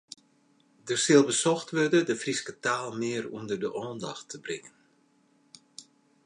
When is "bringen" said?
4.45-4.75